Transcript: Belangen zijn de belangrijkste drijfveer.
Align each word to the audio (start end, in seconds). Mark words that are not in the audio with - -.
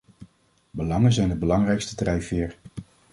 Belangen 0.71 1.13
zijn 1.13 1.29
de 1.29 1.35
belangrijkste 1.35 1.95
drijfveer. 1.95 2.55